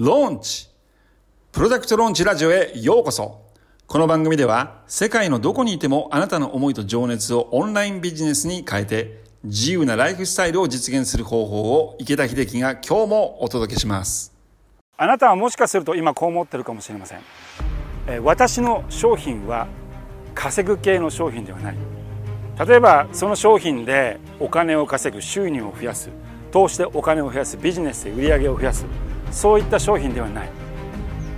[0.00, 0.66] ローンチ
[1.52, 3.42] プロダクトローンチラジオへようこそ。
[3.86, 14.32] この番組では世界のどこにいてもあなたの思いと情熱をオンラインビジネスに変えて自由なライフスタイルを実現する方法を池田秀樹が今日もお届けします。
[14.96, 17.20] あなたはもしかすると今こう思ってるかもしれません。
[18.24, 19.68] 私の商品は
[20.34, 21.76] 稼ぐ系の商品ではない。
[22.66, 26.08] 例えばその商品でお金を稼ぐ収入を増やす。
[26.52, 27.58] 投資でお金を増やす。
[27.58, 28.86] ビジネスで売り上げを増やす。
[29.30, 30.48] そういった商品ではない。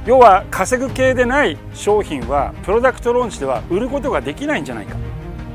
[0.04, 4.96] 要は稼ぐ系でない商品はプロダクトローンチでは売ることができないんじゃないか。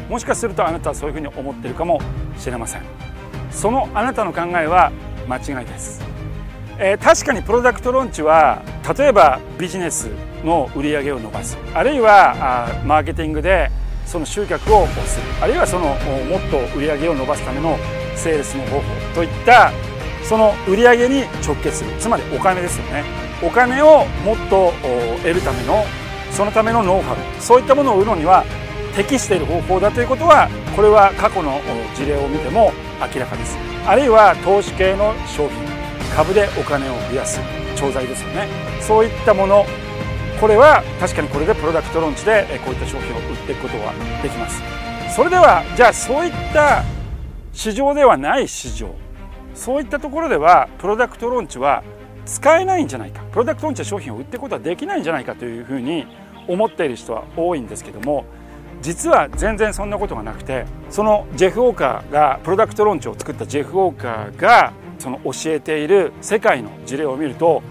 [0.09, 1.99] もしかするとあなたはそういうふうに思っているかも
[2.37, 2.81] しれません。
[3.51, 4.91] そのあなたの考えは
[5.27, 6.01] 間違いです、
[6.77, 8.61] えー、確かにプロダクトローンチは
[8.97, 10.09] 例えばビジネス
[10.45, 11.57] の売り上げを伸ばす。
[11.73, 13.69] あるいはあマーケティングで
[14.05, 15.25] その集客をする。
[15.41, 15.97] あるいはそのもっ
[16.49, 17.77] と売り上げを伸ばすための
[18.15, 18.83] セールスの方法
[19.15, 19.73] といった
[20.27, 21.91] その売り上げに直結する。
[21.99, 23.03] つまりお金ですよね。
[23.41, 24.73] お金をもっと
[25.23, 25.85] 得るための
[26.31, 27.41] そのためのノウハウ。
[27.41, 28.43] そういったものを売るのには
[28.95, 31.61] 適している方法だということはこれは過去の
[31.95, 32.73] 事例を見ても
[33.13, 33.57] 明らかです。
[33.85, 35.67] あるいは投資系の商品。
[36.15, 37.39] 株でお金を増やす。
[37.75, 38.47] 調剤ですよね。
[38.81, 39.65] そういったもの。
[40.41, 44.61] これは確かにこれでプロダクトローンチでこういった商品を売っていくことができます。
[45.15, 46.83] それではじゃあそういった
[47.53, 48.89] 市場ではない市場。
[49.57, 51.83] そういったところではプロダクトローンチは
[52.25, 53.23] 使えないんじゃないか。
[53.31, 56.05] プロダクトローンチは商品を売っていくことはできないんじゃないかというふうに
[56.47, 58.25] 思っている人は多いんですけども
[58.81, 67.63] 実は全然そんなことがなくてそのジェフ・オーカーがプロダクトローンチを作ったジェフ・オーカーがその教えている世界の事例を見ると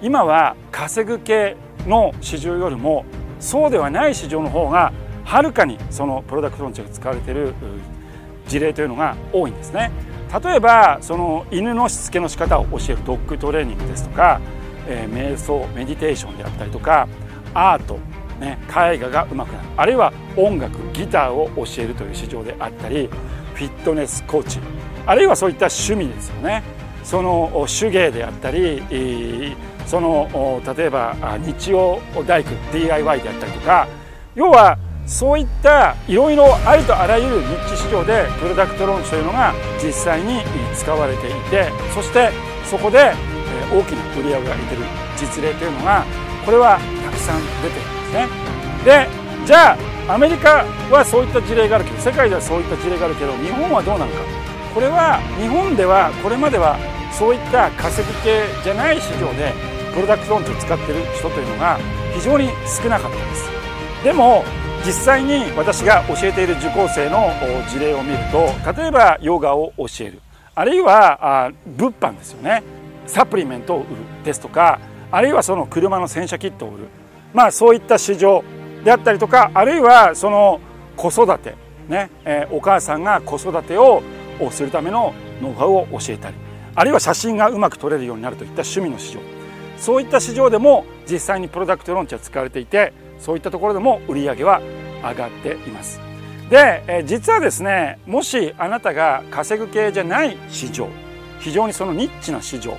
[0.00, 3.04] 今は稼ぐ系の市場よりも
[3.38, 4.92] そうではない市場の方が
[5.24, 7.52] はるかにそのプロダクトローンチが使われている
[8.46, 9.90] 事例というのが多いんですね。
[10.42, 14.40] 例えばその犬のしつけの仕方を教えるドッグトレーニングですとか、
[14.88, 17.08] えー、瞑想メディテーションであったりとか
[17.54, 17.98] アート、
[18.40, 19.68] ね、絵画がうまくなる。
[19.76, 23.08] あるいは音楽ギターを教えるという市場であったり
[23.54, 24.58] フィットネスコーチ。
[25.06, 26.62] あるいはそういった趣味ですよね。
[27.02, 28.82] その手芸であったり
[29.86, 33.86] その例えば日曜大工 DIY であったりとか
[34.34, 40.42] 要はそういったいろいろありとあらゆるニッチ市場でプロダクトローンチというのが実際に
[40.74, 42.30] 使われていてそして
[42.68, 43.14] そこで
[43.72, 44.82] 大きな売り上げが出てる
[45.16, 46.04] 実例というのが
[46.44, 48.28] これはたくさん出てるんですね。
[48.84, 49.08] で
[49.46, 49.78] じゃ
[50.08, 54.18] あアメリカはそういった事例があるけど世界ではそういった事例があるけど日本はどうなのか
[54.74, 56.78] これは日本ではこれまでは
[57.12, 59.54] そういった稼ぎ系じゃない市場で
[59.94, 61.78] プロダクトローンチを使っている人というのが
[62.14, 63.50] 非常に少なかったんです
[64.04, 64.44] でも
[64.84, 67.30] 実際に私が教えている受講生の
[67.68, 70.20] 事例を見ると例えばヨガを教える。
[70.54, 72.62] あるいは物販ですよね。
[73.06, 73.86] サプリメントを売る。
[74.24, 76.88] ですとかあるいはその車の洗車キットを売る。
[77.34, 78.42] まあそういった市場
[78.84, 80.60] であったりとかあるいはその
[80.96, 81.54] 子育て。
[81.88, 84.02] ね、え、お母さんが子育てを
[84.50, 86.34] するためのノウハウを教えたり。
[86.74, 89.20] あるいは写真がうまく撮れるようになるといった趣味の市場。
[89.78, 94.60] そういった市場でも実際にプロダクトローンチは使われていてそういったところでも売り上げは
[95.02, 96.00] 上がっています。
[96.50, 100.88] で、え実はですねもしあなたが稼ぐ系じゃない市場
[101.40, 102.76] 非常にそのニッチな市場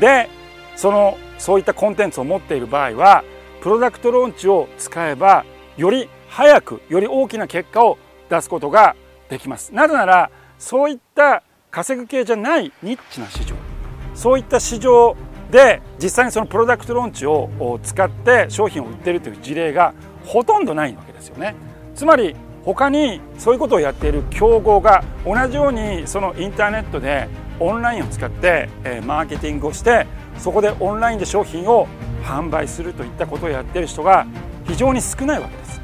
[0.00, 0.28] で
[0.76, 3.24] そのそういったコンテンツを持っている場合は
[3.60, 5.44] プロダクトローンチを使えば
[5.76, 7.98] より早くより大きな結果を
[8.30, 8.96] 出すことが
[9.28, 9.74] できます。
[9.74, 13.56] なぜならそういった稼ぐ系じゃないニッチな市場
[14.14, 15.16] そういった市場
[15.54, 19.94] で実際にそのプロダクトローンチを使って商品を売ってるという事例が
[20.24, 21.54] ほとんどないわけですよね
[21.94, 22.34] つまり
[22.64, 27.28] 他にそういうことをやっている競合が同じようにそのインターネットで
[27.60, 28.68] オンラインを使って、
[29.06, 31.86] マーケティングをしてそこでオンラインで商品を
[32.24, 34.26] 販売するといったことをやっている人が
[34.66, 35.80] 非常に少ないわけです。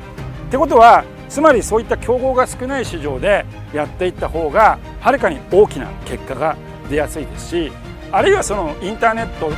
[0.49, 6.57] ってことはつまりそういった競合が少ない市場でやっていった方がはるかに大きな結果が
[6.89, 7.73] 出やすいですし
[8.13, 9.51] あるいはそのインターネット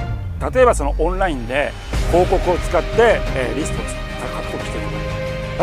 [0.51, 1.73] 例えばそのオンラインで
[2.11, 4.87] 広告を使って、えリストを獲得している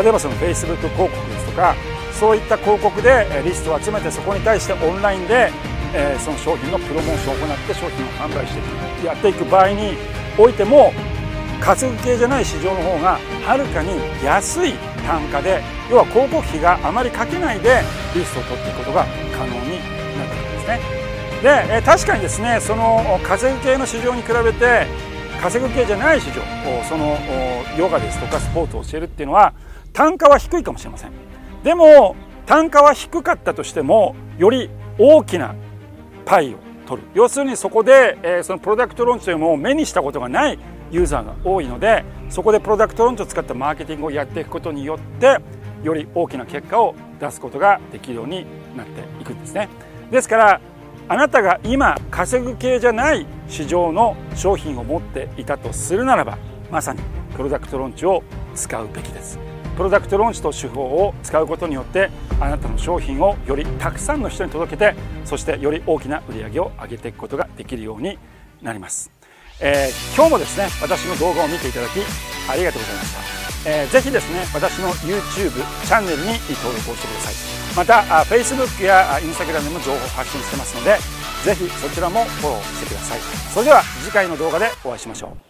[0.02, 1.74] 例えばその Facebook 広告ですとか
[2.12, 5.50] そういった広告でえリストを集めてそこに対してオンラインで、
[5.94, 8.62] えその商品のプロモーションを行って商品を販売してい
[9.02, 9.94] くやっていく場合に
[10.38, 10.92] おいても
[11.60, 13.90] 稼ぐ系じゃない市場の方がはるかに
[14.24, 14.72] 安い
[15.06, 17.82] 単価で要は広告費があまりかけないで
[18.14, 19.04] リストを取っていくことが
[19.36, 19.78] 可能に
[20.18, 20.99] なってくるんですね。
[21.42, 24.86] で確かにですねその稼ぐ系の市場に比べて
[25.40, 26.42] 稼ぐ系じゃない市場
[26.88, 27.16] その
[27.78, 29.54] ヨガですとかスポーツを教えるっていうのは
[29.92, 31.12] 単価は低いかもしれません。
[31.62, 32.16] でも
[32.46, 35.54] 単価は低かったとしてもより大きな
[36.24, 37.08] パイを取る。
[37.14, 40.58] 要するにそこで、え、そのプロダクトローンチというものを目にしたことがない
[40.90, 45.38] ユーザーが多いのでそこでプロダクトローンチを使ったマーケティングをやっていくことによって
[45.84, 48.44] より大きな結果を出すことができるように
[48.76, 49.68] なっていくんですね。
[50.10, 50.60] ですから
[51.10, 56.38] あなたが今稼ぐ系じゃない市場の商品を持っていたとするならば
[56.70, 57.00] まさに
[57.36, 58.22] プロダクトローンチを
[58.54, 59.36] 使うべきです。
[59.76, 68.16] プロダクトローンチと手法を使うことによってあなたの商品をよりたくさんの人に届けてそしてより大きな売り上げを上げていくことができるように
[68.62, 69.10] なります、
[69.58, 71.90] えー、今日もですね私の動画を見ていただき
[72.48, 75.50] ありがとうございました、えー、ぜひですね私の YouTube
[75.86, 76.24] チャンネルに
[76.62, 77.59] 登録をしてください。
[77.76, 80.98] また Facebook や Instagram でも情報を発信してますので
[81.44, 83.20] ぜひそちらもフォローしてください。
[83.52, 85.49] それでは次回の動画でお会いしましょう。